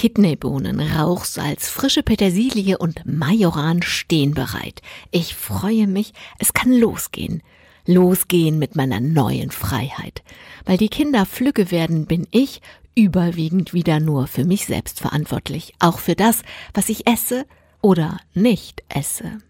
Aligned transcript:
Kidneybohnen, 0.00 0.80
Rauchsalz, 0.80 1.68
frische 1.68 2.02
Petersilie 2.02 2.78
und 2.78 3.02
Majoran 3.04 3.82
stehen 3.82 4.32
bereit. 4.32 4.80
Ich 5.10 5.34
freue 5.34 5.86
mich, 5.86 6.14
es 6.38 6.54
kann 6.54 6.72
losgehen. 6.72 7.42
Losgehen 7.84 8.58
mit 8.58 8.76
meiner 8.76 8.98
neuen 8.98 9.50
Freiheit. 9.50 10.22
Weil 10.64 10.78
die 10.78 10.88
Kinder 10.88 11.26
flügge 11.26 11.70
werden, 11.70 12.06
bin 12.06 12.26
ich 12.30 12.62
überwiegend 12.94 13.74
wieder 13.74 14.00
nur 14.00 14.26
für 14.26 14.46
mich 14.46 14.64
selbst 14.64 15.00
verantwortlich. 15.00 15.74
Auch 15.80 15.98
für 15.98 16.14
das, 16.14 16.44
was 16.72 16.88
ich 16.88 17.06
esse 17.06 17.44
oder 17.82 18.20
nicht 18.32 18.82
esse. 18.88 19.42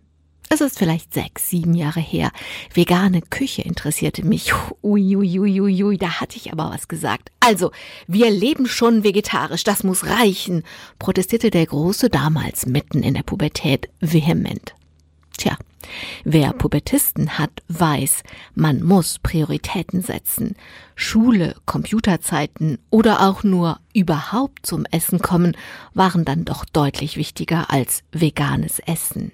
Es 0.53 0.61
ist 0.61 0.81
vielleicht 0.81 1.15
sechs, 1.15 1.49
sieben 1.49 1.75
Jahre 1.75 2.01
her. 2.01 2.33
Vegane 2.75 3.23
Küche 3.23 3.63
interessierte 3.63 4.27
mich. 4.27 4.53
Uiuiuiui, 4.83 5.61
ui, 5.61 5.85
ui, 5.85 5.97
da 5.97 6.21
hatte 6.21 6.39
ich 6.39 6.53
aber 6.53 6.71
was 6.71 6.89
gesagt. 6.89 7.31
Also, 7.39 7.71
wir 8.09 8.31
leben 8.31 8.67
schon 8.67 9.05
vegetarisch, 9.05 9.63
das 9.63 9.85
muss 9.85 10.07
reichen, 10.07 10.65
protestierte 10.99 11.53
der 11.53 11.67
Große 11.67 12.11
damals 12.11 12.67
mitten 12.67 13.05
in 13.05 13.15
der 13.15 13.23
Pubertät 13.23 13.91
vehement. 14.01 14.75
Tja, 15.39 15.57
wer 16.25 16.53
Pubertisten 16.53 17.39
hat, 17.39 17.53
weiß, 17.69 18.25
man 18.57 18.83
muss 18.83 19.21
Prioritäten 19.21 20.03
setzen. 20.03 20.57
Schule, 20.97 21.55
Computerzeiten 21.65 22.79
oder 22.91 23.21
auch 23.21 23.45
nur 23.45 23.79
überhaupt 23.95 24.67
zum 24.67 24.85
Essen 24.91 25.21
kommen 25.21 25.57
waren 25.95 26.25
dann 26.25 26.45
doch 26.45 26.65
deutlich 26.65 27.17
wichtiger 27.17 27.71
als 27.71 28.03
veganes 28.11 28.81
Essen. 28.81 29.31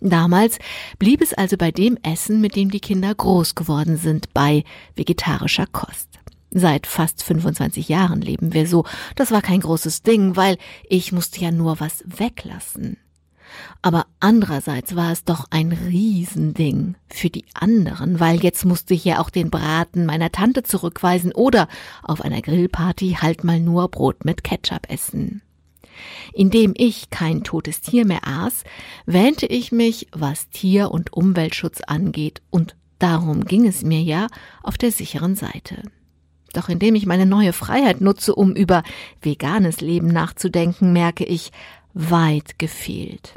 Damals 0.00 0.58
blieb 0.98 1.20
es 1.20 1.34
also 1.34 1.56
bei 1.56 1.70
dem 1.70 1.98
Essen, 2.02 2.40
mit 2.40 2.56
dem 2.56 2.70
die 2.70 2.80
Kinder 2.80 3.14
groß 3.14 3.54
geworden 3.54 3.96
sind, 3.96 4.32
bei 4.32 4.64
vegetarischer 4.96 5.66
Kost. 5.66 6.08
Seit 6.52 6.86
fast 6.86 7.22
25 7.22 7.88
Jahren 7.88 8.20
leben 8.20 8.52
wir 8.52 8.66
so. 8.66 8.84
Das 9.14 9.30
war 9.30 9.42
kein 9.42 9.60
großes 9.60 10.02
Ding, 10.02 10.36
weil 10.36 10.58
ich 10.88 11.12
musste 11.12 11.40
ja 11.40 11.52
nur 11.52 11.78
was 11.78 12.02
weglassen. 12.06 12.96
Aber 13.82 14.06
andererseits 14.20 14.96
war 14.96 15.12
es 15.12 15.24
doch 15.24 15.46
ein 15.50 15.72
Riesending 15.72 16.96
für 17.08 17.30
die 17.30 17.44
anderen, 17.54 18.20
weil 18.20 18.42
jetzt 18.42 18.64
musste 18.64 18.94
ich 18.94 19.04
ja 19.04 19.20
auch 19.20 19.30
den 19.30 19.50
Braten 19.50 20.06
meiner 20.06 20.32
Tante 20.32 20.62
zurückweisen 20.62 21.32
oder 21.32 21.68
auf 22.02 22.20
einer 22.22 22.42
Grillparty 22.42 23.18
halt 23.20 23.44
mal 23.44 23.60
nur 23.60 23.88
Brot 23.88 24.24
mit 24.24 24.44
Ketchup 24.44 24.88
essen. 24.88 25.42
Indem 26.32 26.74
ich 26.76 27.10
kein 27.10 27.42
totes 27.42 27.80
Tier 27.80 28.06
mehr 28.06 28.26
aß, 28.26 28.64
wähnte 29.06 29.46
ich 29.46 29.72
mich, 29.72 30.08
was 30.12 30.48
Tier- 30.50 30.90
und 30.90 31.12
Umweltschutz 31.12 31.80
angeht, 31.82 32.42
und 32.50 32.76
darum 32.98 33.44
ging 33.44 33.66
es 33.66 33.82
mir 33.82 34.02
ja 34.02 34.26
auf 34.62 34.78
der 34.78 34.92
sicheren 34.92 35.34
Seite. 35.34 35.82
Doch 36.52 36.68
indem 36.68 36.94
ich 36.94 37.06
meine 37.06 37.26
neue 37.26 37.52
Freiheit 37.52 38.00
nutze, 38.00 38.34
um 38.34 38.54
über 38.54 38.82
veganes 39.22 39.80
Leben 39.80 40.08
nachzudenken, 40.08 40.92
merke 40.92 41.24
ich, 41.24 41.52
weit 41.94 42.58
gefehlt. 42.58 43.34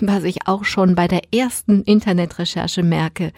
Was 0.00 0.24
ich 0.24 0.46
auch 0.46 0.64
schon 0.64 0.94
bei 0.94 1.06
der 1.06 1.32
ersten 1.32 1.82
Internetrecherche 1.82 2.82
merke, 2.82 3.32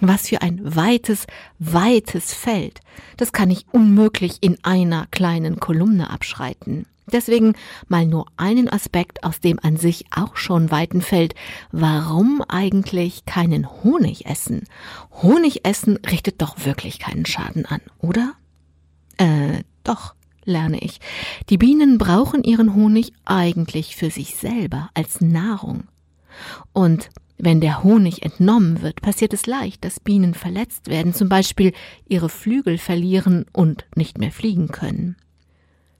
was 0.00 0.28
für 0.28 0.42
ein 0.42 0.60
weites, 0.62 1.26
weites 1.58 2.32
Feld. 2.32 2.80
Das 3.16 3.32
kann 3.32 3.50
ich 3.50 3.66
unmöglich 3.72 4.38
in 4.40 4.58
einer 4.62 5.06
kleinen 5.10 5.60
Kolumne 5.60 6.10
abschreiten. 6.10 6.86
Deswegen 7.12 7.54
mal 7.88 8.06
nur 8.06 8.26
einen 8.36 8.68
Aspekt 8.68 9.24
aus 9.24 9.40
dem 9.40 9.58
an 9.62 9.76
sich 9.76 10.06
auch 10.14 10.36
schon 10.36 10.70
weiten 10.70 11.02
Feld. 11.02 11.34
Warum 11.72 12.42
eigentlich 12.48 13.24
keinen 13.24 13.68
Honig 13.82 14.26
essen? 14.26 14.64
Honig 15.22 15.64
essen 15.64 15.96
richtet 16.10 16.40
doch 16.40 16.64
wirklich 16.64 16.98
keinen 16.98 17.26
Schaden 17.26 17.66
an, 17.66 17.80
oder? 17.98 18.34
Äh, 19.16 19.62
doch, 19.84 20.14
lerne 20.44 20.78
ich. 20.80 21.00
Die 21.50 21.58
Bienen 21.58 21.98
brauchen 21.98 22.42
ihren 22.42 22.74
Honig 22.74 23.12
eigentlich 23.24 23.96
für 23.96 24.10
sich 24.10 24.34
selber 24.34 24.90
als 24.94 25.20
Nahrung. 25.20 25.84
Und 26.72 27.10
wenn 27.36 27.60
der 27.60 27.84
Honig 27.84 28.22
entnommen 28.22 28.82
wird, 28.82 29.00
passiert 29.00 29.32
es 29.32 29.46
leicht, 29.46 29.84
dass 29.84 30.00
Bienen 30.00 30.34
verletzt 30.34 30.88
werden, 30.88 31.14
zum 31.14 31.28
Beispiel 31.28 31.72
ihre 32.08 32.28
Flügel 32.28 32.78
verlieren 32.78 33.46
und 33.52 33.86
nicht 33.94 34.18
mehr 34.18 34.32
fliegen 34.32 34.68
können. 34.68 35.16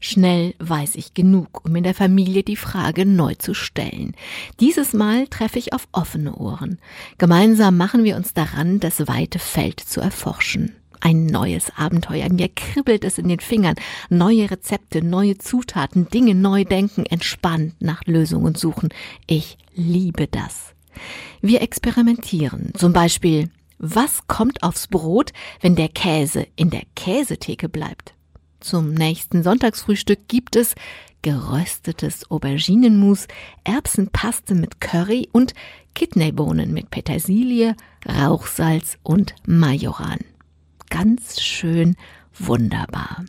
Schnell 0.00 0.54
weiß 0.60 0.94
ich 0.94 1.14
genug, 1.14 1.64
um 1.64 1.74
in 1.74 1.82
der 1.82 1.94
Familie 1.94 2.44
die 2.44 2.56
Frage 2.56 3.04
neu 3.04 3.34
zu 3.34 3.52
stellen. 3.52 4.14
Dieses 4.60 4.92
Mal 4.92 5.26
treffe 5.26 5.58
ich 5.58 5.72
auf 5.72 5.88
offene 5.90 6.36
Ohren. 6.36 6.78
Gemeinsam 7.18 7.76
machen 7.76 8.04
wir 8.04 8.16
uns 8.16 8.32
daran, 8.32 8.78
das 8.78 9.08
weite 9.08 9.40
Feld 9.40 9.80
zu 9.80 10.00
erforschen. 10.00 10.76
Ein 11.00 11.26
neues 11.26 11.72
Abenteuer. 11.76 12.28
Mir 12.32 12.48
kribbelt 12.48 13.04
es 13.04 13.18
in 13.18 13.28
den 13.28 13.40
Fingern. 13.40 13.76
Neue 14.08 14.50
Rezepte, 14.50 15.02
neue 15.02 15.38
Zutaten, 15.38 16.08
Dinge 16.08 16.34
neu 16.34 16.64
denken, 16.64 17.06
entspannt 17.06 17.74
nach 17.80 18.04
Lösungen 18.04 18.54
suchen. 18.54 18.88
Ich 19.26 19.58
liebe 19.74 20.26
das. 20.26 20.74
Wir 21.40 21.62
experimentieren. 21.62 22.72
Zum 22.76 22.92
Beispiel, 22.92 23.50
was 23.78 24.26
kommt 24.26 24.64
aufs 24.64 24.88
Brot, 24.88 25.32
wenn 25.60 25.76
der 25.76 25.88
Käse 25.88 26.46
in 26.56 26.70
der 26.70 26.82
Käsetheke 26.96 27.68
bleibt? 27.68 28.14
Zum 28.60 28.92
nächsten 28.92 29.42
Sonntagsfrühstück 29.42 30.28
gibt 30.28 30.56
es 30.56 30.74
geröstetes 31.22 32.30
Auberginenmus, 32.30 33.26
Erbsenpaste 33.64 34.54
mit 34.54 34.80
Curry 34.80 35.28
und 35.32 35.54
Kidneybohnen 35.94 36.72
mit 36.72 36.90
Petersilie, 36.90 37.76
Rauchsalz 38.06 38.98
und 39.02 39.34
Majoran. 39.46 40.18
Ganz 40.90 41.40
schön 41.40 41.96
wunderbar. 42.38 43.24